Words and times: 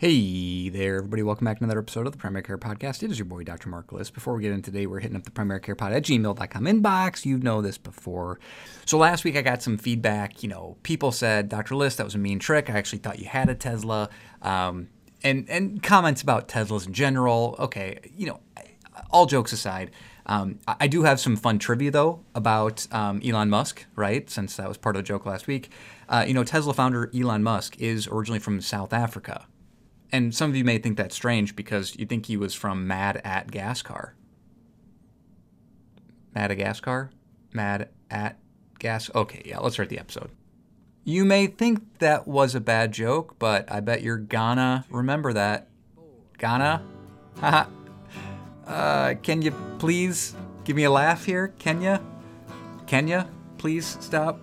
Hey 0.00 0.68
there, 0.68 0.98
everybody. 0.98 1.24
Welcome 1.24 1.44
back 1.44 1.58
to 1.58 1.64
another 1.64 1.80
episode 1.80 2.06
of 2.06 2.12
the 2.12 2.18
Primary 2.18 2.44
Care 2.44 2.56
Podcast. 2.56 3.02
It 3.02 3.10
is 3.10 3.18
your 3.18 3.24
boy, 3.24 3.42
Dr. 3.42 3.68
Mark 3.68 3.90
List. 3.90 4.14
Before 4.14 4.32
we 4.36 4.42
get 4.42 4.52
in 4.52 4.62
today, 4.62 4.86
we're 4.86 5.00
hitting 5.00 5.16
up 5.16 5.24
the 5.24 5.32
primary 5.32 5.58
care 5.58 5.74
pod 5.74 5.92
at 5.92 6.04
gmail.com 6.04 6.64
inbox. 6.64 7.26
You 7.26 7.36
know 7.38 7.60
this 7.60 7.78
before. 7.78 8.38
So 8.84 8.96
last 8.96 9.24
week 9.24 9.34
I 9.34 9.42
got 9.42 9.60
some 9.60 9.76
feedback. 9.76 10.44
You 10.44 10.50
know, 10.50 10.76
people 10.84 11.10
said, 11.10 11.48
Dr. 11.48 11.74
List, 11.74 11.96
that 11.96 12.04
was 12.04 12.14
a 12.14 12.18
mean 12.18 12.38
trick. 12.38 12.70
I 12.70 12.74
actually 12.74 13.00
thought 13.00 13.18
you 13.18 13.26
had 13.26 13.48
a 13.48 13.56
Tesla. 13.56 14.08
Um, 14.40 14.86
and, 15.24 15.50
and 15.50 15.82
comments 15.82 16.22
about 16.22 16.46
Teslas 16.46 16.86
in 16.86 16.92
general. 16.92 17.56
Okay, 17.58 17.98
you 18.16 18.26
know, 18.26 18.38
all 19.10 19.26
jokes 19.26 19.52
aside, 19.52 19.90
um, 20.26 20.60
I 20.68 20.86
do 20.86 21.02
have 21.02 21.18
some 21.18 21.34
fun 21.34 21.58
trivia 21.58 21.90
though 21.90 22.20
about 22.36 22.86
um, 22.92 23.20
Elon 23.24 23.50
Musk, 23.50 23.84
right? 23.96 24.30
Since 24.30 24.54
that 24.58 24.68
was 24.68 24.78
part 24.78 24.94
of 24.94 25.02
the 25.02 25.06
joke 25.08 25.26
last 25.26 25.48
week. 25.48 25.72
Uh, 26.08 26.24
you 26.24 26.34
know, 26.34 26.44
Tesla 26.44 26.72
founder 26.72 27.10
Elon 27.12 27.42
Musk 27.42 27.80
is 27.80 28.06
originally 28.06 28.38
from 28.38 28.60
South 28.60 28.92
Africa. 28.92 29.46
And 30.10 30.34
some 30.34 30.50
of 30.50 30.56
you 30.56 30.64
may 30.64 30.78
think 30.78 30.96
that's 30.96 31.14
strange 31.14 31.54
because 31.54 31.96
you 31.96 32.06
think 32.06 32.26
he 32.26 32.36
was 32.36 32.54
from 32.54 32.86
Mad 32.86 33.20
at 33.24 33.48
Gascar. 33.48 34.12
Madagascar? 36.34 37.10
Mad 37.52 37.88
at 38.10 38.38
Gas. 38.78 39.10
Okay, 39.14 39.42
yeah, 39.44 39.58
let's 39.58 39.74
start 39.74 39.88
the 39.88 39.98
episode. 39.98 40.30
You 41.04 41.24
may 41.24 41.46
think 41.46 41.98
that 41.98 42.28
was 42.28 42.54
a 42.54 42.60
bad 42.60 42.92
joke, 42.92 43.38
but 43.38 43.70
I 43.72 43.80
bet 43.80 44.02
you're 44.02 44.18
gonna 44.18 44.84
remember 44.90 45.32
that. 45.32 45.68
Gonna? 46.38 46.82
Haha. 47.40 47.68
uh, 48.66 49.14
can 49.22 49.42
you 49.42 49.50
please 49.78 50.34
give 50.64 50.76
me 50.76 50.84
a 50.84 50.90
laugh 50.90 51.24
here? 51.24 51.48
Kenya? 51.58 52.00
Kenya? 52.86 53.28
Please 53.56 53.96
stop. 54.00 54.40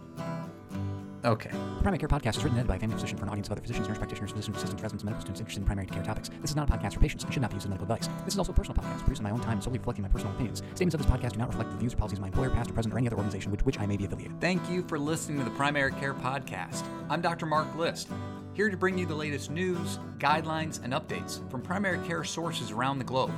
Okay. 1.26 1.50
The 1.50 1.82
Primary 1.82 1.98
Care 1.98 2.08
Podcast 2.08 2.38
is 2.38 2.44
written 2.44 2.52
and 2.52 2.60
edited 2.60 2.68
by 2.68 2.76
a 2.76 2.80
family 2.80 2.94
physician 2.94 3.18
for 3.18 3.24
an 3.24 3.30
audience 3.30 3.48
of 3.48 3.54
other 3.54 3.62
physicians, 3.62 3.88
nurse 3.88 3.98
practitioners, 3.98 4.30
physician 4.30 4.54
assistants, 4.54 4.84
residents, 4.84 5.02
and 5.02 5.06
medical 5.06 5.22
students 5.22 5.40
interested 5.40 5.62
in 5.62 5.66
primary 5.66 5.88
care 5.88 6.04
topics. 6.04 6.30
This 6.40 6.52
is 6.52 6.56
not 6.56 6.70
a 6.70 6.72
podcast 6.72 6.94
for 6.94 7.00
patients 7.00 7.24
and 7.24 7.34
should 7.34 7.42
not 7.42 7.50
be 7.50 7.56
used 7.56 7.66
as 7.66 7.70
medical 7.70 7.92
advice. 7.92 8.08
This 8.26 8.36
is 8.36 8.38
also 8.38 8.52
a 8.52 8.56
personal 8.56 8.80
podcast 8.80 9.00
produced 9.00 9.22
in 9.22 9.24
my 9.24 9.32
own 9.32 9.40
time 9.40 9.54
and 9.54 9.64
solely 9.64 9.80
reflecting 9.80 10.04
my 10.04 10.10
personal 10.10 10.36
opinions. 10.36 10.62
Statements 10.76 10.94
of 10.94 11.02
this 11.02 11.10
podcast 11.10 11.32
do 11.32 11.40
not 11.40 11.48
reflect 11.48 11.72
the 11.72 11.78
views 11.78 11.94
or 11.94 11.98
policies 11.98 12.20
of 12.20 12.22
my 12.22 12.28
employer, 12.28 12.52
past 12.52 12.70
or 12.70 12.74
present, 12.74 12.94
or 12.94 13.00
any 13.00 13.08
other 13.08 13.16
organization 13.16 13.50
with 13.50 13.66
which 13.66 13.80
I 13.80 13.88
may 13.88 13.98
be 13.98 14.06
affiliated. 14.06 14.40
Thank 14.40 14.70
you 14.70 14.84
for 14.88 15.00
listening 15.00 15.40
to 15.40 15.46
the 15.46 15.50
Primary 15.52 15.94
Care 15.94 16.14
Podcast. 16.14 16.86
I'm 17.10 17.22
Dr. 17.22 17.48
Mark 17.48 17.76
List, 17.76 18.08
here 18.54 18.70
to 18.70 18.78
bring 18.78 18.96
you 18.96 19.08
the 19.08 19.16
latest 19.16 19.50
news, 19.50 19.98
guidelines, 20.20 20.84
and 20.84 20.94
updates 20.94 21.50
from 21.50 21.64
primary 21.64 22.06
care 22.06 22.24
sources 22.24 22.70
around 22.70 23.00
the 23.00 23.04
globe. 23.04 23.32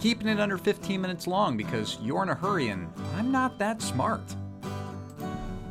Keeping 0.00 0.28
it 0.28 0.40
under 0.40 0.56
15 0.56 0.98
minutes 0.98 1.26
long 1.26 1.58
because 1.58 1.98
you're 2.00 2.22
in 2.22 2.30
a 2.30 2.34
hurry 2.34 2.68
and 2.68 2.90
I'm 3.16 3.30
not 3.30 3.58
that 3.58 3.82
smart. 3.82 4.34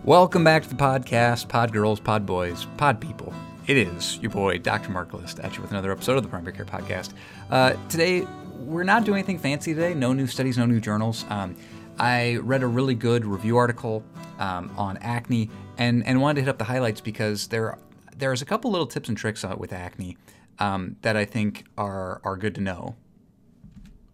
Welcome 0.06 0.44
back 0.44 0.64
to 0.64 0.70
the 0.70 0.76
podcast, 0.76 1.48
Pod 1.48 1.72
Girls, 1.72 1.98
Pod 1.98 2.26
Boys, 2.26 2.68
Pod 2.76 3.00
People. 3.00 3.34
It 3.68 3.78
is 3.78 4.18
your 4.18 4.32
boy, 4.32 4.58
Dr. 4.58 4.92
Mark 4.92 5.14
List, 5.14 5.40
at 5.40 5.56
you 5.56 5.62
with 5.62 5.72
another 5.72 5.94
episode 5.94 6.18
of 6.18 6.24
the 6.24 6.28
Primary 6.28 6.52
Care 6.52 6.66
Podcast. 6.66 7.14
Uh, 7.50 7.76
today, 7.88 8.28
we're 8.58 8.84
not 8.84 9.06
doing 9.06 9.20
anything 9.20 9.40
fancy 9.40 9.74
today. 9.74 9.94
No 9.94 10.12
new 10.12 10.28
studies, 10.28 10.58
no 10.58 10.66
new 10.66 10.82
journals. 10.82 11.24
Um, 11.30 11.56
I 11.98 12.36
read 12.42 12.64
a 12.64 12.68
really 12.68 12.96
good 12.96 13.24
review 13.24 13.56
article 13.56 14.04
um, 14.40 14.74
on 14.78 14.98
acne 14.98 15.50
and, 15.78 16.06
and 16.06 16.20
wanted 16.20 16.36
to 16.36 16.42
hit 16.42 16.50
up 16.50 16.58
the 16.58 16.66
highlights 16.66 17.00
because 17.00 17.48
there 17.48 17.78
there's 18.18 18.42
a 18.42 18.46
couple 18.46 18.72
little 18.72 18.88
tips 18.88 19.08
and 19.08 19.18
tricks 19.18 19.46
with 19.58 19.72
acne 19.72 20.18
um, 20.60 20.98
that 21.04 21.16
I 21.16 21.24
think 21.24 21.64
are 21.78 22.20
are 22.26 22.36
good 22.36 22.56
to 22.56 22.62
know. 22.62 22.98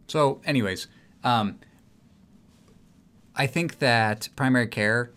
So, 0.06 0.40
anyways, 0.45 0.88
um, 1.23 1.58
I 3.36 3.48
think 3.48 3.80
that 3.80 4.30
primary 4.36 4.67
care 4.67 5.14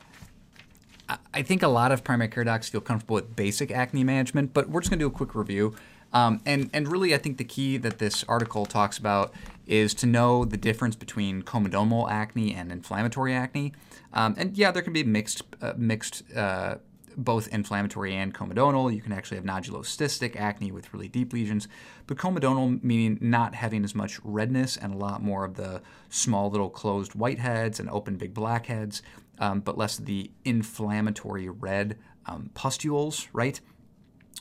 I 1.35 1.43
think 1.43 1.63
a 1.63 1.69
lot 1.69 1.93
of 1.93 2.05
primary 2.05 2.29
care 2.29 2.45
docs 2.45 2.69
feel 2.69 2.81
comfortable 2.81 3.15
with 3.15 3.37
basic 3.37 3.71
acne 3.71 4.05
management, 4.05 4.55
but 4.55 4.69
we're 4.69 4.81
just 4.81 4.91
going 4.91 4.99
to 4.99 5.05
do 5.05 5.09
a 5.09 5.11
quick 5.11 5.35
review. 5.35 5.75
Um, 6.13 6.41
and, 6.45 6.69
and 6.73 6.89
really, 6.89 7.15
I 7.15 7.19
think 7.19 7.39
the 7.39 7.45
key 7.45 7.77
that 7.79 7.99
this 7.99 8.25
article 8.29 8.67
talks 8.67 8.99
about 8.99 9.33
is 9.67 9.95
to 9.95 10.07
know 10.07 10.45
the 10.45 10.57
difference 10.57 10.95
between 10.95 11.43
comedonal 11.43 12.11
acne 12.11 12.55
and 12.55 12.71
inflammatory 12.71 13.35
acne. 13.35 13.73
Um, 14.13 14.35
and 14.37 14.57
yeah, 14.57 14.71
there 14.71 14.83
can 14.83 14.93
be 14.93 15.05
mixed, 15.05 15.43
uh, 15.63 15.73
mixed 15.77 16.23
uh, 16.37 16.77
both 17.17 17.49
inflammatory 17.49 18.15
and 18.15 18.35
comedonal. 18.35 18.95
You 18.95 19.01
can 19.01 19.13
actually 19.13 19.37
have 19.37 19.45
nodulocystic 19.45 20.37
acne 20.37 20.73
with 20.73 20.93
really 20.93 21.09
deep 21.09 21.33
lesions, 21.33 21.69
but 22.07 22.17
comedonal 22.17 22.83
meaning 22.83 23.19
not 23.21 23.55
having 23.55 23.85
as 23.85 23.95
much 23.95 24.21
redness 24.23 24.77
and 24.77 24.95
a 24.95 24.97
lot 24.97 25.23
more 25.23 25.45
of 25.45 25.55
the 25.55 25.83
small 26.11 26.51
little 26.51 26.71
closed 26.71 27.13
whiteheads 27.13 27.81
and 27.81 27.89
open 27.91 28.17
big 28.17 28.35
blackheads 28.35 29.03
um, 29.39 29.61
but 29.61 29.79
less 29.79 29.97
the 29.97 30.31
inflammatory 30.45 31.49
red 31.49 31.99
um, 32.27 32.51
pustules, 32.55 33.29
right? 33.33 33.61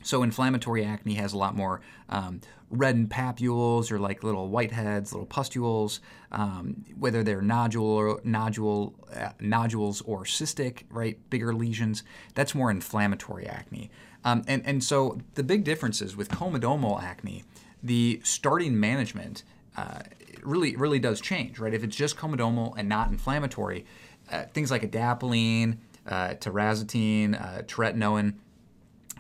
So 0.04 0.24
inflammatory 0.24 0.84
acne 0.84 1.16
has 1.16 1.34
a 1.34 1.38
lot 1.38 1.56
more 1.56 1.82
um, 2.10 2.42
reddened 2.70 3.10
papules 3.10 3.92
or 3.92 4.00
like 4.00 4.24
little 4.24 4.50
whiteheads, 4.50 5.12
little 5.12 5.26
pustules, 5.26 6.00
um, 6.32 6.86
whether 6.98 7.24
they're 7.24 7.42
nodule 7.42 7.86
or 7.86 8.22
nodule 8.24 8.96
uh, 9.16 9.30
nodules 9.40 10.02
or 10.02 10.24
cystic, 10.24 10.84
right? 10.90 11.18
Bigger 11.30 11.54
lesions. 11.54 12.04
That's 12.34 12.56
more 12.56 12.72
inflammatory 12.72 13.46
acne. 13.46 13.92
Um, 14.24 14.44
and 14.48 14.66
and 14.66 14.84
so 14.84 15.20
the 15.36 15.44
big 15.44 15.64
differences 15.64 16.16
with 16.16 16.30
comedonal 16.30 17.02
acne, 17.02 17.44
the 17.84 18.22
starting 18.24 18.80
management 18.80 19.44
uh, 19.78 20.00
really 20.44 20.76
really 20.76 21.00
does 21.00 21.22
change, 21.22 21.60
right? 21.60 21.74
If 21.74 21.84
it's 21.84 21.96
just 21.96 22.18
comedonal 22.18 22.74
and 22.78 22.88
not 22.88 23.10
inflammatory, 23.10 23.86
uh, 24.30 24.44
things 24.54 24.72
like 24.72 24.82
adapalene, 24.84 25.78
uh, 26.08 26.30
tirazotin, 26.36 27.40
uh, 27.40 27.62
tretinoin. 27.64 28.36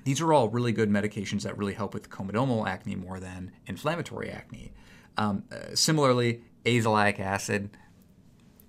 These 0.03 0.19
are 0.21 0.33
all 0.33 0.49
really 0.49 0.71
good 0.71 0.89
medications 0.89 1.43
that 1.43 1.57
really 1.57 1.73
help 1.73 1.93
with 1.93 2.09
comedonal 2.09 2.67
acne 2.67 2.95
more 2.95 3.19
than 3.19 3.51
inflammatory 3.67 4.31
acne. 4.31 4.73
Um, 5.17 5.43
uh, 5.51 5.75
similarly, 5.75 6.41
azelaic 6.65 7.19
acid, 7.19 7.69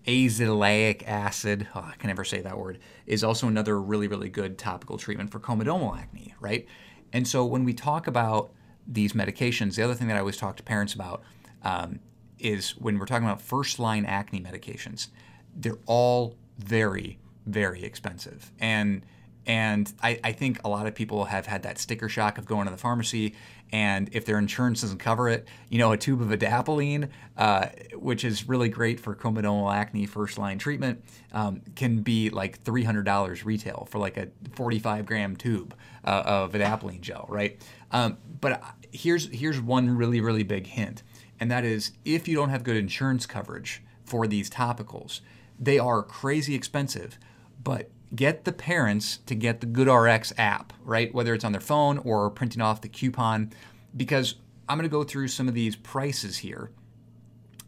azelaic 0.07 1.07
acid, 1.07 1.69
oh, 1.75 1.81
I 1.81 1.95
can 1.97 2.09
never 2.09 2.25
say 2.25 2.41
that 2.41 2.59
word, 2.59 2.79
is 3.07 3.25
also 3.25 3.49
another 3.49 3.81
really, 3.81 4.09
really 4.09 4.29
good 4.29 4.59
topical 4.59 4.99
treatment 4.99 5.31
for 5.31 5.41
comedonal 5.41 5.97
acne, 5.99 6.35
right? 6.41 6.67
And 7.13 7.27
so 7.27 7.45
when 7.45 7.65
we 7.65 7.73
talk 7.73 8.07
about 8.07 8.53
these 8.87 9.13
medications, 9.13 9.77
the 9.77 9.83
other 9.83 9.95
thing 9.95 10.09
that 10.09 10.17
I 10.17 10.21
always 10.21 10.37
talk 10.37 10.57
to 10.57 10.63
parents 10.63 10.95
about 10.95 11.23
um, 11.63 12.01
is 12.39 12.77
when 12.77 12.99
we're 12.99 13.07
talking 13.07 13.27
about 13.27 13.41
first 13.41 13.79
line 13.79 14.05
acne 14.05 14.41
medications, 14.41 15.09
they're 15.55 15.79
all 15.87 16.37
very, 16.59 17.19
very 17.47 17.85
expensive. 17.85 18.53
And 18.61 19.05
and 19.47 19.93
I, 20.03 20.21
I, 20.23 20.33
think 20.33 20.61
a 20.65 20.69
lot 20.69 20.87
of 20.87 20.95
people 20.95 21.25
have 21.25 21.47
had 21.47 21.65
that 21.65 21.79
sticker 21.79 22.09
shock 22.09 22.39
of 22.39 22.47
going 22.47 22.67
to 22.67 22.71
the 22.71 22.79
pharmacy, 22.79 23.35
and 23.73 24.09
if 24.13 24.25
their 24.25 24.39
insurance 24.39 24.83
doesn't 24.83 24.99
cover 24.99 25.29
it, 25.29 25.49
you 25.69 25.79
know, 25.79 25.91
a 25.91 25.97
tube 25.97 26.21
of 26.21 26.29
adapalene, 26.29 27.09
uh, 27.37 27.67
which 27.95 28.25
is 28.25 28.49
really 28.49 28.69
great 28.69 29.01
for 29.01 29.17
comedonal 29.17 29.75
acne 29.75 30.07
first 30.07 30.39
line 30.39 30.59
treatment, 30.59 31.03
um, 31.33 31.63
can 31.75 32.03
be 32.03 32.31
like 32.31 32.63
$300 32.63 33.45
retail 33.45 33.89
for 33.91 33.99
like 33.99 34.17
a 34.17 34.29
45 34.53 35.07
gram 35.07 35.37
tube 35.37 35.75
uh, 36.05 36.23
of 36.25 36.53
adapalene 36.53 37.01
gel, 37.01 37.27
right? 37.29 37.61
Um, 37.91 38.19
but 38.41 38.63
here's 38.93 39.29
here's 39.31 39.61
one 39.61 39.97
really 39.97 40.21
really 40.21 40.45
big 40.45 40.67
hint, 40.67 41.03
and 41.41 41.51
that 41.51 41.65
is 41.65 41.93
if 42.05 42.29
you 42.29 42.37
don't 42.37 42.51
have 42.51 42.63
good 42.63 42.77
insurance 42.77 43.27
coverage 43.27 43.83
for 44.05 44.27
these 44.27 44.49
topicals, 44.51 45.21
they 45.63 45.79
are 45.79 46.03
crazy 46.03 46.55
expensive, 46.55 47.19
but 47.63 47.89
get 48.15 48.45
the 48.45 48.53
parents 48.53 49.19
to 49.27 49.35
get 49.35 49.61
the 49.61 49.67
GoodRx 49.67 50.33
app, 50.37 50.73
right? 50.83 51.15
Whether 51.15 51.35
it's 51.35 51.45
on 51.45 51.53
their 51.53 51.61
phone 51.61 51.99
or 51.99 52.29
printing 52.31 52.61
off 52.61 52.81
the 52.81 52.89
coupon, 52.89 53.53
because 53.97 54.35
I'm 54.69 54.77
going 54.77 54.89
to 54.89 54.93
go 54.93 55.05
through 55.05 55.29
some 55.29 55.47
of 55.47 55.55
these 55.55 55.77
prices 55.77 56.39
here, 56.39 56.73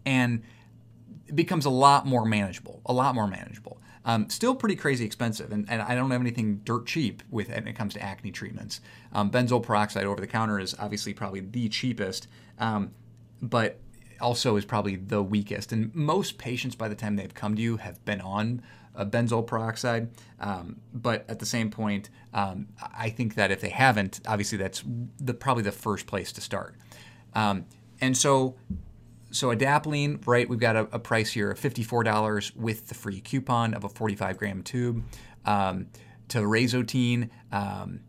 and 0.05 0.43
it 1.29 1.37
becomes 1.37 1.65
a 1.65 1.71
lot 1.71 2.05
more 2.05 2.25
manageable, 2.25 2.83
a 2.85 2.93
lot 2.93 3.15
more 3.15 3.29
manageable. 3.29 3.81
Um, 4.05 4.29
still 4.29 4.55
pretty 4.55 4.77
crazy 4.77 5.07
expensive, 5.07 5.51
and, 5.53 5.65
and, 5.71 5.81
I 5.81 5.95
don't 5.95 6.11
have 6.11 6.21
anything 6.21 6.61
dirt 6.65 6.85
cheap 6.85 7.23
with 7.31 7.49
when 7.49 7.67
it 7.67 7.75
comes 7.75 7.95
to 7.95 8.03
acne 8.03 8.33
treatments. 8.33 8.83
Um, 9.15 9.31
benzoyl 9.31 9.63
peroxide 9.63 10.05
over 10.05 10.21
the 10.21 10.27
counter 10.27 10.61
is 10.61 10.75
obviously 10.79 11.15
probably 11.15 11.41
the 11.41 11.71
cheapest, 11.71 12.29
um, 12.59 12.91
but 13.41 13.79
also 14.25 14.57
is 14.57 14.65
probably 14.65 14.97
the 14.97 15.23
weakest. 15.23 15.71
And 15.71 15.95
most 15.95 16.39
patients, 16.39 16.75
by 16.75 16.89
the 16.89 16.95
time 16.95 17.17
they've 17.17 17.35
come 17.35 17.55
to 17.55 17.63
you, 17.63 17.77
have 17.77 18.03
been 18.07 18.23
on 18.23 18.63
a 18.95 19.05
benzoyl 19.05 19.47
peroxide. 19.47 20.09
Um, 20.41 20.81
but 20.95 21.29
at 21.29 21.41
the 21.41 21.47
same 21.47 21.71
point, 21.71 22.09
um, 22.33 22.69
I 22.97 23.11
think 23.11 23.35
that 23.35 23.51
if 23.51 23.61
they 23.61 23.69
haven't, 23.69 24.21
obviously 24.27 24.57
that's 24.57 24.83
the, 25.21 25.35
probably 25.35 25.63
the 25.63 25.73
first 25.73 26.07
place 26.07 26.33
to 26.33 26.41
start. 26.41 26.75
Um, 27.35 27.67
and 28.01 28.17
so, 28.17 28.57
so 29.31 29.55
adapalene, 29.55 30.27
right? 30.27 30.49
We've 30.49 30.59
got 30.59 30.77
a, 30.77 30.89
a, 30.93 30.99
price 30.99 31.33
here 31.33 31.51
of 31.51 31.61
$54 31.61 32.57
with 32.57 32.89
the 32.89 32.95
free 32.95 33.21
coupon 33.21 33.75
of 33.75 33.85
a 33.85 33.89
forty-five 33.89 34.39
gram 34.39 34.63
tube. 34.63 35.03
Um, 35.45 35.89
tirazotin, 36.29 37.29
um, 37.53 38.01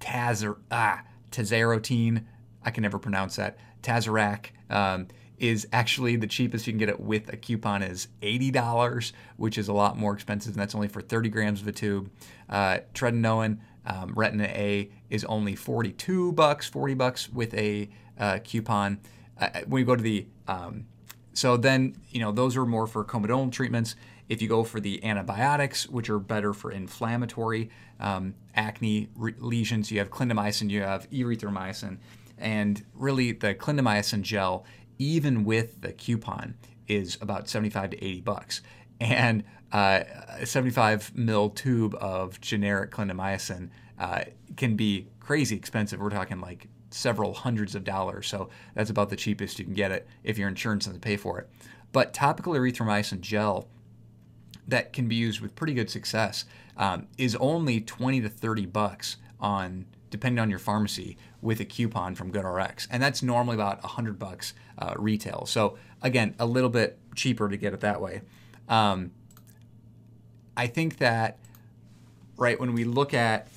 tazer, 0.00 0.56
ah, 0.70 1.02
tazarotene, 1.30 2.24
I 2.64 2.70
can 2.70 2.82
never 2.82 2.98
pronounce 2.98 3.36
that. 3.36 3.58
Tazorac 3.82 4.46
um, 4.72 5.08
is 5.38 5.66
actually 5.72 6.16
the 6.16 6.26
cheapest 6.26 6.66
you 6.66 6.72
can 6.72 6.78
get 6.78 6.88
it 6.88 7.00
with 7.00 7.32
a 7.32 7.36
coupon 7.36 7.82
is 7.82 8.08
$80, 8.22 9.12
which 9.36 9.58
is 9.58 9.68
a 9.68 9.72
lot 9.72 9.98
more 9.98 10.14
expensive, 10.14 10.52
and 10.52 10.60
that's 10.60 10.74
only 10.74 10.88
for 10.88 11.00
30 11.00 11.28
grams 11.30 11.60
of 11.60 11.68
a 11.68 11.72
tube. 11.72 12.10
Uh, 12.48 12.78
tretinoin, 12.94 13.58
Um, 13.84 14.14
Retin-A 14.14 14.90
is 15.10 15.24
only 15.24 15.56
42 15.56 16.32
bucks, 16.32 16.68
40 16.68 16.94
bucks 16.94 17.28
with 17.28 17.52
a 17.54 17.88
uh, 18.16 18.38
coupon. 18.44 19.00
Uh, 19.40 19.48
uh, 19.54 19.60
when 19.66 19.80
you 19.80 19.86
go 19.86 19.96
to 19.96 20.02
the, 20.02 20.26
um, 20.46 20.86
so 21.32 21.56
then, 21.56 21.96
you 22.10 22.20
know, 22.20 22.30
those 22.30 22.56
are 22.56 22.64
more 22.64 22.86
for 22.86 23.04
comedonal 23.04 23.50
treatments. 23.50 23.96
If 24.28 24.40
you 24.40 24.48
go 24.48 24.62
for 24.62 24.78
the 24.78 25.02
antibiotics, 25.04 25.88
which 25.88 26.08
are 26.08 26.20
better 26.20 26.52
for 26.52 26.70
inflammatory 26.70 27.70
um, 27.98 28.34
acne 28.54 29.08
re- 29.16 29.34
lesions, 29.38 29.90
you 29.90 29.98
have 29.98 30.10
clindamycin, 30.10 30.70
you 30.70 30.82
have 30.82 31.10
erythromycin, 31.10 31.98
and 32.42 32.84
really 32.94 33.32
the 33.32 33.54
clindamycin 33.54 34.22
gel, 34.22 34.66
even 34.98 35.44
with 35.44 35.80
the 35.80 35.92
coupon, 35.92 36.54
is 36.88 37.16
about 37.20 37.48
75 37.48 37.90
to 37.90 38.04
80 38.04 38.20
bucks. 38.22 38.60
And 39.00 39.44
uh, 39.72 40.00
a 40.40 40.46
75 40.46 41.16
mil 41.16 41.50
tube 41.50 41.94
of 41.94 42.40
generic 42.40 42.90
clindamycin 42.90 43.70
uh, 43.98 44.24
can 44.56 44.76
be 44.76 45.08
crazy 45.20 45.56
expensive. 45.56 46.00
We're 46.00 46.10
talking 46.10 46.40
like 46.40 46.68
several 46.90 47.32
hundreds 47.32 47.74
of 47.74 47.84
dollars. 47.84 48.26
So 48.26 48.50
that's 48.74 48.90
about 48.90 49.08
the 49.08 49.16
cheapest 49.16 49.58
you 49.58 49.64
can 49.64 49.74
get 49.74 49.92
it 49.92 50.06
if 50.24 50.36
your 50.36 50.48
insurance 50.48 50.84
doesn't 50.84 51.00
pay 51.00 51.16
for 51.16 51.38
it. 51.38 51.48
But 51.92 52.12
topical 52.12 52.52
erythromycin 52.54 53.20
gel 53.20 53.68
that 54.68 54.92
can 54.92 55.08
be 55.08 55.16
used 55.16 55.40
with 55.40 55.54
pretty 55.54 55.74
good 55.74 55.90
success 55.90 56.44
um, 56.76 57.06
is 57.18 57.36
only 57.36 57.80
20 57.80 58.20
to 58.20 58.28
30 58.28 58.66
bucks 58.66 59.16
on 59.42 59.84
depending 60.10 60.38
on 60.38 60.48
your 60.48 60.58
pharmacy 60.58 61.16
with 61.40 61.58
a 61.60 61.64
coupon 61.64 62.14
from 62.14 62.30
GoodRx, 62.30 62.86
and 62.90 63.02
that's 63.02 63.22
normally 63.22 63.54
about 63.54 63.82
100 63.82 64.18
bucks 64.18 64.54
uh, 64.78 64.94
retail. 64.96 65.44
So 65.46 65.76
again, 66.00 66.34
a 66.38 66.46
little 66.46 66.70
bit 66.70 66.98
cheaper 67.14 67.48
to 67.48 67.56
get 67.56 67.74
it 67.74 67.80
that 67.80 68.00
way. 68.00 68.22
Um, 68.68 69.10
I 70.56 70.66
think 70.66 70.98
that 70.98 71.38
right 72.36 72.60
when 72.60 72.74
we 72.74 72.84
look 72.84 73.14
at 73.14 73.48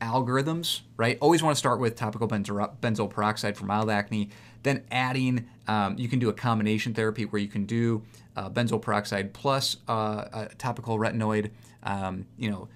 algorithms, 0.00 0.80
right? 0.96 1.18
Always 1.20 1.42
want 1.42 1.54
to 1.54 1.58
start 1.58 1.80
with 1.80 1.96
topical 1.96 2.28
benzo- 2.28 2.76
benzoyl 2.80 3.10
peroxide 3.10 3.56
for 3.56 3.64
mild 3.64 3.90
acne. 3.90 4.30
Then 4.62 4.84
adding, 4.90 5.46
um, 5.68 5.96
you 5.98 6.08
can 6.08 6.18
do 6.18 6.28
a 6.28 6.32
combination 6.32 6.94
therapy 6.94 7.24
where 7.24 7.40
you 7.40 7.48
can 7.48 7.66
do 7.66 8.02
uh, 8.36 8.50
benzoyl 8.50 8.80
peroxide 8.80 9.32
plus 9.32 9.76
uh, 9.88 10.24
a 10.32 10.48
topical 10.58 10.98
retinoid, 10.98 11.50
um, 11.82 12.26
you 12.36 12.50
know, 12.50 12.68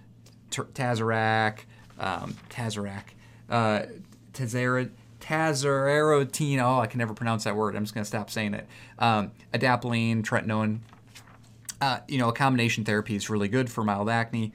t- 0.51 0.63
Tazorac, 0.63 1.61
um, 2.01 2.37
Tazorac, 2.49 3.05
uh. 3.49 3.83
Oh, 6.61 6.79
I 6.79 6.87
can 6.87 6.99
never 6.99 7.15
pronounce 7.15 7.45
that 7.45 7.55
word. 7.55 7.77
I'm 7.77 7.85
just 7.85 7.95
going 7.95 8.05
to 8.05 8.09
stop 8.09 8.31
saying 8.31 8.55
it. 8.55 8.67
Um, 8.99 9.33
adapalene, 9.53 10.23
tretinoin. 10.23 10.81
Uh, 11.81 12.01
you 12.09 12.19
know, 12.19 12.29
a 12.29 12.33
combination 12.33 12.85
therapy 12.85 13.17
is 13.17 13.29
really 13.31 13.49
good 13.49 13.71
for 13.71 13.85
mild 13.85 14.09
acne. 14.09 14.53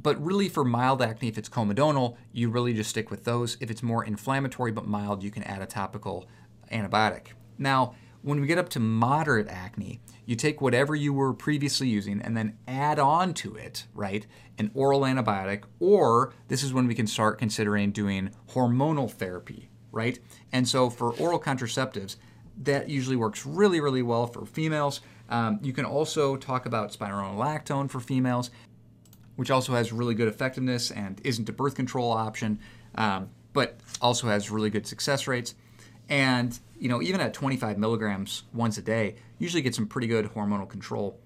But 0.00 0.22
really, 0.24 0.48
for 0.48 0.64
mild 0.64 1.02
acne, 1.02 1.28
if 1.28 1.38
it's 1.38 1.48
comedonal, 1.48 2.16
you 2.32 2.50
really 2.50 2.74
just 2.74 2.90
stick 2.90 3.10
with 3.10 3.24
those. 3.24 3.56
If 3.60 3.70
it's 3.70 3.82
more 3.82 4.04
inflammatory 4.04 4.72
but 4.72 4.86
mild, 4.86 5.22
you 5.22 5.30
can 5.30 5.42
add 5.44 5.62
a 5.62 5.66
topical 5.66 6.26
antibiotic. 6.72 7.28
Now, 7.58 7.94
when 8.24 8.40
we 8.40 8.46
get 8.46 8.58
up 8.58 8.68
to 8.70 8.80
moderate 8.80 9.48
acne, 9.48 10.00
you 10.26 10.34
take 10.34 10.60
whatever 10.60 10.96
you 10.96 11.12
were 11.12 11.32
previously 11.32 11.88
using 11.88 12.20
and 12.22 12.36
then 12.36 12.56
add 12.66 12.98
on 12.98 13.34
to 13.34 13.54
it, 13.54 13.86
right, 13.94 14.26
an 14.58 14.70
oral 14.74 15.02
antibiotic, 15.02 15.64
or 15.78 16.32
this 16.48 16.62
is 16.62 16.72
when 16.72 16.86
we 16.86 16.94
can 16.94 17.06
start 17.06 17.38
considering 17.38 17.92
doing 17.92 18.30
hormonal 18.50 19.10
therapy, 19.10 19.68
right? 19.92 20.18
And 20.52 20.66
so 20.66 20.90
for 20.90 21.12
oral 21.14 21.38
contraceptives, 21.38 22.16
that 22.62 22.88
usually 22.88 23.16
works 23.16 23.44
really, 23.44 23.80
really 23.80 24.02
well 24.02 24.26
for 24.26 24.46
females. 24.46 25.00
Um, 25.28 25.60
you 25.62 25.72
can 25.72 25.84
also 25.84 26.36
talk 26.36 26.66
about 26.66 26.92
spironolactone 26.92 27.90
for 27.90 28.00
females 28.00 28.50
which 29.36 29.50
also 29.50 29.74
has 29.74 29.92
really 29.92 30.14
good 30.14 30.28
effectiveness 30.28 30.90
and 30.90 31.20
isn't 31.24 31.48
a 31.48 31.52
birth 31.52 31.74
control 31.74 32.12
option, 32.12 32.58
um, 32.94 33.28
but 33.52 33.78
also 34.00 34.28
has 34.28 34.50
really 34.50 34.70
good 34.70 34.86
success 34.86 35.26
rates. 35.26 35.54
And 36.08 36.58
you 36.78 36.88
know, 36.88 37.00
even 37.00 37.20
at 37.20 37.32
25 37.32 37.78
milligrams 37.78 38.44
once 38.52 38.76
a 38.78 38.82
day, 38.82 39.16
usually 39.38 39.62
get 39.62 39.74
some 39.74 39.86
pretty 39.86 40.06
good 40.06 40.26
hormonal 40.34 40.68
control. 40.68 41.18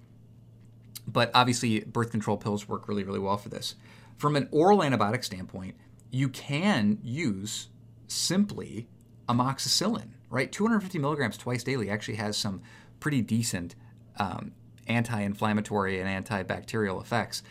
But 1.06 1.30
obviously, 1.34 1.80
birth 1.80 2.10
control 2.10 2.36
pills 2.36 2.68
work 2.68 2.88
really, 2.88 3.02
really 3.02 3.18
well 3.18 3.38
for 3.38 3.48
this. 3.48 3.74
From 4.18 4.36
an 4.36 4.48
oral 4.50 4.80
antibiotic 4.80 5.24
standpoint, 5.24 5.74
you 6.10 6.28
can 6.28 6.98
use 7.02 7.68
simply 8.08 8.88
amoxicillin, 9.28 10.10
right? 10.30 10.50
250 10.52 10.98
milligrams 10.98 11.36
twice 11.36 11.62
daily 11.62 11.90
actually 11.90 12.16
has 12.16 12.36
some 12.36 12.60
pretty 13.00 13.22
decent 13.22 13.74
um, 14.18 14.52
anti 14.86 15.20
inflammatory 15.20 16.00
and 16.00 16.26
antibacterial 16.26 17.00
effects 17.00 17.42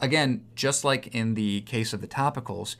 again, 0.00 0.44
just 0.54 0.84
like 0.84 1.14
in 1.14 1.34
the 1.34 1.62
case 1.62 1.92
of 1.92 2.00
the 2.00 2.08
topicals, 2.08 2.76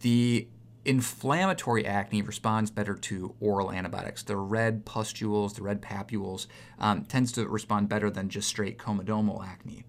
the 0.00 0.48
inflammatory 0.84 1.84
acne 1.84 2.22
responds 2.22 2.70
better 2.70 2.94
to 2.94 3.34
oral 3.40 3.70
antibiotics. 3.70 4.22
The 4.22 4.36
red 4.36 4.84
pustules, 4.84 5.52
the 5.54 5.62
red 5.62 5.82
papules, 5.82 6.46
um, 6.78 7.04
tends 7.04 7.32
to 7.32 7.46
respond 7.46 7.88
better 7.88 8.10
than 8.10 8.28
just 8.28 8.48
straight 8.48 8.78
comedonal 8.78 9.44
acne. 9.44 9.84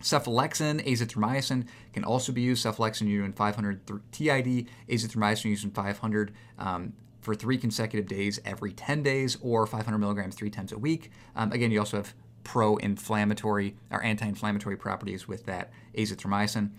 Cephalexin, 0.00 0.84
azithromycin 0.86 1.66
can 1.92 2.04
also 2.04 2.30
be 2.32 2.40
used. 2.40 2.64
Cephalexin 2.64 3.08
used 3.08 3.26
in 3.26 3.32
500 3.32 3.80
TID, 4.12 4.68
azithromycin 4.88 5.46
used 5.46 5.64
in 5.64 5.70
500 5.72 6.32
um, 6.58 6.92
for 7.20 7.34
three 7.34 7.58
consecutive 7.58 8.06
days 8.06 8.38
every 8.44 8.72
10 8.72 9.02
days, 9.02 9.36
or 9.42 9.66
500 9.66 9.98
milligrams 9.98 10.36
three 10.36 10.50
times 10.50 10.70
a 10.70 10.78
week. 10.78 11.10
Um, 11.34 11.50
again, 11.50 11.72
you 11.72 11.80
also 11.80 11.96
have 11.96 12.14
pro-inflammatory 12.44 13.76
or 13.90 14.02
anti-inflammatory 14.02 14.76
properties 14.76 15.26
with 15.26 15.44
that 15.46 15.70
azithromycin. 15.96 16.70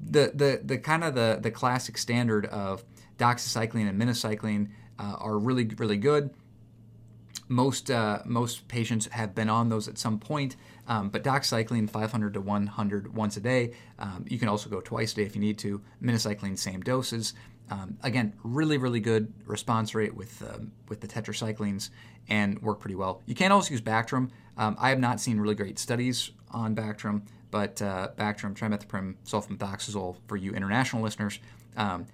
The 0.00 0.32
the 0.34 0.60
the 0.64 0.78
kind 0.78 1.04
of 1.04 1.14
the 1.14 1.38
the 1.40 1.50
classic 1.50 1.98
standard 1.98 2.46
of 2.46 2.84
doxycycline 3.18 3.88
and 3.88 4.00
minocycline 4.00 4.70
uh, 4.98 5.16
are 5.18 5.38
really 5.38 5.64
really 5.64 5.96
good. 5.96 6.30
Most 7.48 7.90
uh, 7.90 8.20
most 8.24 8.68
patients 8.68 9.06
have 9.12 9.34
been 9.34 9.50
on 9.50 9.68
those 9.68 9.86
at 9.86 9.98
some 9.98 10.18
point, 10.18 10.56
um, 10.88 11.10
but 11.10 11.22
doxycycline 11.22 11.90
500 11.90 12.34
to 12.34 12.40
100 12.40 13.14
once 13.14 13.36
a 13.36 13.40
day. 13.40 13.72
Um, 13.98 14.24
you 14.28 14.38
can 14.38 14.48
also 14.48 14.70
go 14.70 14.80
twice 14.80 15.12
a 15.12 15.16
day 15.16 15.22
if 15.24 15.34
you 15.34 15.40
need 15.40 15.58
to. 15.58 15.82
Minocycline 16.02 16.58
same 16.58 16.80
doses. 16.80 17.34
Um, 17.70 17.96
again, 18.02 18.34
really, 18.42 18.76
really 18.76 19.00
good 19.00 19.32
response 19.46 19.94
rate 19.94 20.14
with 20.14 20.42
um, 20.42 20.72
with 20.88 21.00
the 21.00 21.08
tetracyclines 21.08 21.90
and 22.28 22.60
work 22.60 22.80
pretty 22.80 22.94
well. 22.94 23.22
You 23.26 23.34
can 23.34 23.52
also 23.52 23.70
use 23.70 23.80
Bactrim. 23.80 24.30
Um, 24.56 24.76
I 24.78 24.90
have 24.90 25.00
not 25.00 25.20
seen 25.20 25.38
really 25.38 25.54
great 25.54 25.78
studies 25.78 26.30
on 26.50 26.74
Bactrim, 26.74 27.22
but 27.54 27.80
uh, 27.80 28.08
Bactrim, 28.16 28.56
trimethoprim, 28.56 29.14
sulfamethoxazole 29.24 30.16
for 30.26 30.36
you 30.36 30.52
international 30.54 31.02
listeners, 31.02 31.38
um, 31.76 32.06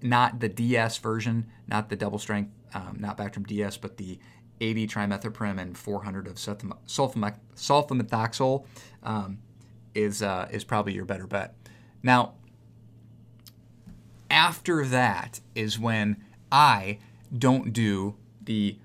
not 0.00 0.38
the 0.38 0.48
DS 0.48 0.98
version, 0.98 1.46
not 1.66 1.88
the 1.88 1.96
double 1.96 2.20
strength, 2.20 2.52
um, 2.74 2.98
not 3.00 3.18
Bactrim 3.18 3.44
DS, 3.44 3.76
but 3.76 3.96
the 3.96 4.20
80 4.60 4.86
trimethoprim 4.86 5.60
and 5.60 5.76
400 5.76 6.28
of 6.28 6.34
sulfamethoxazole 6.34 8.66
um, 9.02 9.38
is 9.96 10.22
uh, 10.22 10.46
is 10.52 10.62
probably 10.62 10.94
your 10.94 11.04
better 11.04 11.26
bet. 11.26 11.56
Now, 12.00 12.34
after 14.30 14.84
that 14.84 15.40
is 15.56 15.76
when 15.76 16.22
I 16.52 17.00
don't 17.36 17.72
do 17.72 18.14
the 18.40 18.78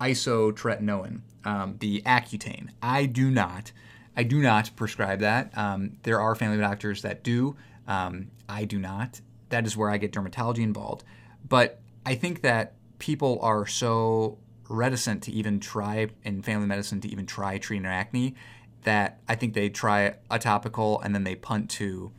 isotretinoin, 0.00 1.20
um, 1.44 1.76
the 1.80 2.00
Accutane. 2.06 2.70
I 2.80 3.04
do 3.04 3.30
not. 3.30 3.72
I 4.18 4.24
do 4.24 4.42
not 4.42 4.72
prescribe 4.74 5.20
that. 5.20 5.56
Um, 5.56 5.92
there 6.02 6.20
are 6.20 6.34
family 6.34 6.58
doctors 6.58 7.02
that 7.02 7.22
do. 7.22 7.54
Um, 7.86 8.32
I 8.48 8.64
do 8.64 8.76
not. 8.76 9.20
That 9.50 9.64
is 9.64 9.76
where 9.76 9.88
I 9.88 9.96
get 9.96 10.12
dermatology 10.12 10.58
involved. 10.58 11.04
But 11.48 11.80
I 12.04 12.16
think 12.16 12.42
that 12.42 12.74
people 12.98 13.38
are 13.42 13.64
so 13.64 14.38
reticent 14.68 15.22
to 15.22 15.32
even 15.32 15.60
try 15.60 16.08
in 16.24 16.42
family 16.42 16.66
medicine 16.66 17.00
to 17.02 17.08
even 17.08 17.26
try 17.26 17.58
treating 17.58 17.86
acne 17.86 18.34
that 18.82 19.20
I 19.28 19.36
think 19.36 19.54
they 19.54 19.68
try 19.68 20.16
a 20.28 20.38
topical 20.40 21.00
and 21.00 21.14
then 21.14 21.22
they 21.22 21.36
punt 21.36 21.70
to 21.70 22.10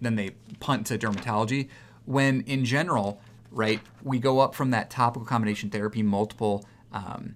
then 0.00 0.14
they 0.14 0.30
punt 0.60 0.86
to 0.86 0.98
dermatology. 0.98 1.68
When 2.04 2.42
in 2.42 2.64
general, 2.64 3.20
right, 3.50 3.80
we 4.04 4.20
go 4.20 4.38
up 4.38 4.54
from 4.54 4.70
that 4.70 4.88
topical 4.88 5.26
combination 5.26 5.68
therapy, 5.68 6.04
multiple 6.04 6.64
um, 6.92 7.34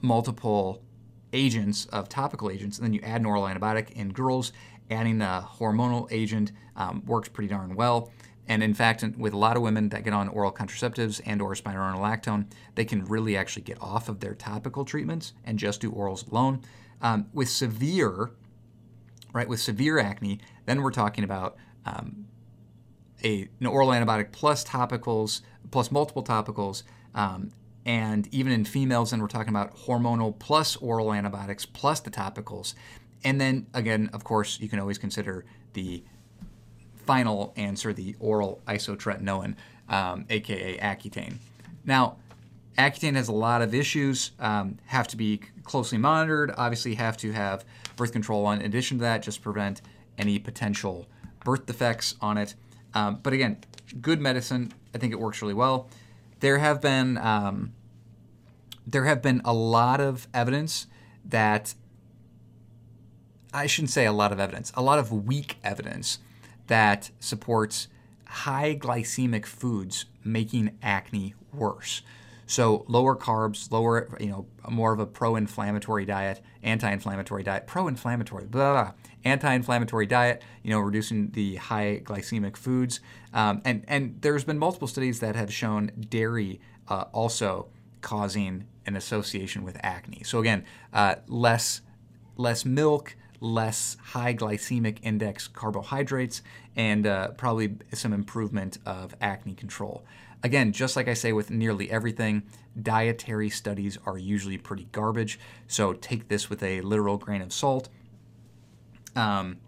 multiple 0.00 0.82
agents 1.32 1.86
of 1.86 2.08
topical 2.08 2.50
agents, 2.50 2.78
and 2.78 2.86
then 2.86 2.94
you 2.94 3.00
add 3.02 3.20
an 3.20 3.26
oral 3.26 3.44
antibiotic. 3.44 3.90
In 3.92 4.10
girls, 4.10 4.52
adding 4.90 5.20
a 5.20 5.46
hormonal 5.58 6.08
agent 6.10 6.52
um, 6.76 7.02
works 7.06 7.28
pretty 7.28 7.48
darn 7.48 7.74
well. 7.74 8.10
And 8.48 8.62
in 8.62 8.72
fact, 8.72 9.04
with 9.18 9.34
a 9.34 9.36
lot 9.36 9.56
of 9.56 9.62
women 9.62 9.90
that 9.90 10.04
get 10.04 10.14
on 10.14 10.28
oral 10.28 10.50
contraceptives 10.50 11.20
and 11.26 11.42
or 11.42 11.54
spironolactone, 11.54 12.46
they 12.76 12.84
can 12.86 13.04
really 13.04 13.36
actually 13.36 13.62
get 13.62 13.76
off 13.82 14.08
of 14.08 14.20
their 14.20 14.34
topical 14.34 14.86
treatments 14.86 15.34
and 15.44 15.58
just 15.58 15.82
do 15.82 15.92
orals 15.92 16.30
alone. 16.30 16.62
Um, 17.02 17.26
with 17.34 17.50
severe, 17.50 18.30
right, 19.34 19.46
with 19.46 19.60
severe 19.60 19.98
acne, 19.98 20.40
then 20.64 20.80
we're 20.82 20.90
talking 20.90 21.24
about 21.24 21.56
um, 21.84 22.26
a, 23.22 23.48
an 23.60 23.66
oral 23.66 23.90
antibiotic 23.90 24.32
plus 24.32 24.64
topicals, 24.64 25.42
plus 25.70 25.92
multiple 25.92 26.24
topicals, 26.24 26.84
um, 27.14 27.50
and 27.88 28.28
even 28.32 28.52
in 28.52 28.66
females, 28.66 29.12
then 29.12 29.22
we're 29.22 29.28
talking 29.28 29.48
about 29.48 29.74
hormonal 29.74 30.38
plus 30.38 30.76
oral 30.76 31.14
antibiotics 31.14 31.64
plus 31.64 32.00
the 32.00 32.10
topicals. 32.10 32.74
And 33.24 33.40
then 33.40 33.66
again, 33.72 34.10
of 34.12 34.24
course, 34.24 34.60
you 34.60 34.68
can 34.68 34.78
always 34.78 34.98
consider 34.98 35.46
the 35.72 36.04
final 37.06 37.54
answer, 37.56 37.94
the 37.94 38.14
oral 38.20 38.60
isotretinoin, 38.68 39.54
um, 39.88 40.26
aka 40.28 40.76
Accutane. 40.76 41.38
Now, 41.86 42.18
Accutane 42.76 43.14
has 43.14 43.28
a 43.28 43.32
lot 43.32 43.62
of 43.62 43.74
issues, 43.74 44.32
um, 44.38 44.76
have 44.84 45.08
to 45.08 45.16
be 45.16 45.40
closely 45.64 45.96
monitored, 45.96 46.52
obviously, 46.58 46.94
have 46.96 47.16
to 47.16 47.32
have 47.32 47.64
birth 47.96 48.12
control 48.12 48.44
on. 48.44 48.60
In 48.60 48.66
addition 48.66 48.98
to 48.98 49.02
that, 49.04 49.22
just 49.22 49.40
prevent 49.40 49.80
any 50.18 50.38
potential 50.38 51.06
birth 51.42 51.64
defects 51.64 52.16
on 52.20 52.36
it. 52.36 52.54
Um, 52.92 53.20
but 53.22 53.32
again, 53.32 53.56
good 54.02 54.20
medicine. 54.20 54.74
I 54.94 54.98
think 54.98 55.14
it 55.14 55.18
works 55.18 55.40
really 55.40 55.54
well. 55.54 55.88
There 56.40 56.58
have 56.58 56.82
been 56.82 57.16
um, 57.18 57.72
there 58.88 59.04
have 59.04 59.20
been 59.20 59.42
a 59.44 59.52
lot 59.52 60.00
of 60.00 60.26
evidence 60.32 60.86
that 61.24 61.74
I 63.52 63.66
shouldn't 63.66 63.90
say 63.90 64.06
a 64.06 64.12
lot 64.12 64.32
of 64.32 64.40
evidence, 64.40 64.72
a 64.74 64.82
lot 64.82 64.98
of 64.98 65.12
weak 65.12 65.58
evidence 65.62 66.18
that 66.68 67.10
supports 67.20 67.88
high 68.26 68.76
glycemic 68.76 69.44
foods 69.46 70.06
making 70.24 70.78
acne 70.82 71.34
worse. 71.52 72.02
So 72.46 72.86
lower 72.88 73.14
carbs, 73.14 73.70
lower, 73.70 74.16
you 74.20 74.28
know, 74.28 74.46
more 74.70 74.94
of 74.94 75.00
a 75.00 75.06
pro-inflammatory 75.06 76.06
diet, 76.06 76.40
anti-inflammatory 76.62 77.42
diet, 77.42 77.66
pro-inflammatory, 77.66 78.46
blah, 78.46 78.72
blah, 78.72 78.92
anti-inflammatory 79.24 80.06
diet, 80.06 80.42
you 80.62 80.70
know, 80.70 80.80
reducing 80.80 81.30
the 81.32 81.56
high 81.56 82.00
glycemic 82.04 82.56
foods. 82.56 83.00
Um, 83.34 83.60
and, 83.66 83.84
and 83.86 84.16
there's 84.22 84.44
been 84.44 84.58
multiple 84.58 84.88
studies 84.88 85.20
that 85.20 85.36
have 85.36 85.52
shown 85.52 85.90
dairy 86.08 86.60
uh, 86.88 87.04
also 87.12 87.68
causing 88.00 88.64
an 88.88 88.96
association 88.96 89.62
with 89.62 89.76
acne. 89.82 90.22
So 90.24 90.40
again, 90.40 90.64
uh, 90.92 91.16
less, 91.28 91.82
less 92.36 92.64
milk, 92.64 93.16
less 93.40 93.96
high 94.02 94.34
glycemic 94.34 94.98
index 95.02 95.46
carbohydrates, 95.46 96.42
and 96.74 97.06
uh, 97.06 97.28
probably 97.32 97.76
some 97.92 98.12
improvement 98.12 98.78
of 98.84 99.14
acne 99.20 99.54
control. 99.54 100.04
Again, 100.42 100.72
just 100.72 100.96
like 100.96 101.08
I 101.08 101.14
say 101.14 101.32
with 101.32 101.50
nearly 101.50 101.90
everything, 101.90 102.42
dietary 102.80 103.50
studies 103.50 103.98
are 104.06 104.18
usually 104.18 104.58
pretty 104.58 104.88
garbage, 104.90 105.38
so 105.66 105.92
take 105.92 106.28
this 106.28 106.48
with 106.48 106.62
a 106.62 106.80
literal 106.80 107.18
grain 107.18 107.42
of 107.42 107.52
salt. 107.52 107.88
Um, 109.14 109.58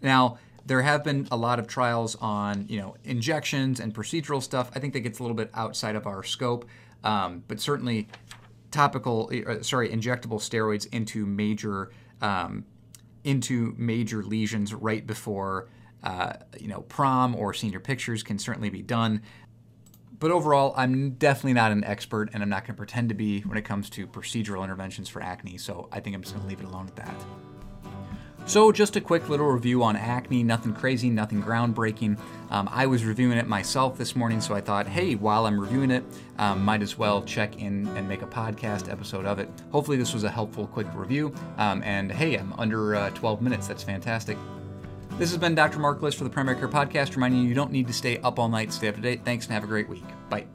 now, 0.00 0.38
there 0.64 0.82
have 0.82 1.02
been 1.02 1.26
a 1.30 1.36
lot 1.36 1.58
of 1.58 1.66
trials 1.66 2.16
on, 2.20 2.66
you 2.68 2.78
know, 2.78 2.94
injections 3.04 3.80
and 3.80 3.92
procedural 3.92 4.40
stuff. 4.40 4.70
I 4.74 4.78
think 4.78 4.92
that 4.92 5.00
gets 5.00 5.18
a 5.18 5.22
little 5.22 5.36
bit 5.36 5.50
outside 5.54 5.96
of 5.96 6.06
our 6.06 6.22
scope, 6.22 6.64
um, 7.02 7.42
but 7.48 7.60
certainly 7.60 8.08
topical, 8.72 9.30
uh, 9.46 9.62
sorry, 9.62 9.88
injectable 9.90 10.40
steroids 10.40 10.86
into 10.92 11.24
major 11.26 11.90
um, 12.20 12.64
into 13.24 13.74
major 13.78 14.22
lesions 14.22 14.74
right 14.74 15.06
before 15.06 15.68
uh, 16.02 16.32
you 16.58 16.68
know 16.68 16.80
prom 16.82 17.34
or 17.34 17.54
senior 17.54 17.80
pictures 17.80 18.22
can 18.22 18.38
certainly 18.38 18.70
be 18.70 18.82
done. 18.82 19.22
But 20.18 20.30
overall, 20.30 20.72
I'm 20.76 21.12
definitely 21.12 21.54
not 21.54 21.72
an 21.72 21.82
expert, 21.84 22.30
and 22.32 22.42
I'm 22.42 22.48
not 22.48 22.64
going 22.64 22.74
to 22.74 22.78
pretend 22.78 23.08
to 23.08 23.14
be 23.14 23.40
when 23.40 23.58
it 23.58 23.64
comes 23.64 23.90
to 23.90 24.06
procedural 24.06 24.62
interventions 24.62 25.08
for 25.08 25.20
acne. 25.20 25.58
So 25.58 25.88
I 25.90 25.98
think 25.98 26.14
I'm 26.14 26.22
just 26.22 26.34
going 26.34 26.44
to 26.44 26.48
leave 26.48 26.60
it 26.60 26.66
alone 26.66 26.86
at 26.86 26.96
that. 26.96 27.51
So, 28.44 28.72
just 28.72 28.96
a 28.96 29.00
quick 29.00 29.28
little 29.28 29.46
review 29.46 29.82
on 29.82 29.96
acne, 29.96 30.42
nothing 30.42 30.74
crazy, 30.74 31.08
nothing 31.08 31.42
groundbreaking. 31.42 32.18
Um, 32.50 32.68
I 32.72 32.86
was 32.86 33.04
reviewing 33.04 33.38
it 33.38 33.46
myself 33.46 33.96
this 33.96 34.14
morning, 34.16 34.40
so 34.40 34.54
I 34.54 34.60
thought, 34.60 34.86
hey, 34.86 35.14
while 35.14 35.46
I'm 35.46 35.58
reviewing 35.58 35.90
it, 35.90 36.04
um, 36.38 36.62
might 36.62 36.82
as 36.82 36.98
well 36.98 37.22
check 37.22 37.56
in 37.60 37.86
and 37.96 38.08
make 38.08 38.22
a 38.22 38.26
podcast 38.26 38.90
episode 38.90 39.26
of 39.26 39.38
it. 39.38 39.48
Hopefully, 39.70 39.96
this 39.96 40.12
was 40.12 40.24
a 40.24 40.30
helpful, 40.30 40.66
quick 40.66 40.88
review. 40.94 41.32
Um, 41.56 41.82
and 41.84 42.10
hey, 42.10 42.36
I'm 42.36 42.52
under 42.54 42.96
uh, 42.96 43.10
12 43.10 43.40
minutes. 43.40 43.68
That's 43.68 43.82
fantastic. 43.82 44.36
This 45.18 45.30
has 45.30 45.38
been 45.38 45.54
Dr. 45.54 45.78
Mark 45.78 46.02
List 46.02 46.18
for 46.18 46.24
the 46.24 46.30
Primary 46.30 46.58
Care 46.58 46.68
Podcast, 46.68 47.14
reminding 47.14 47.42
you 47.42 47.48
you 47.48 47.54
don't 47.54 47.70
need 47.70 47.86
to 47.86 47.92
stay 47.92 48.18
up 48.18 48.38
all 48.38 48.48
night 48.48 48.72
stay 48.72 48.88
up 48.88 48.96
to 48.96 49.00
date. 49.00 49.24
Thanks 49.24 49.46
and 49.46 49.54
have 49.54 49.64
a 49.64 49.68
great 49.68 49.88
week. 49.88 50.04
Bye. 50.28 50.46